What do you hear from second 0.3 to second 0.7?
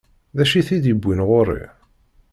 D acu i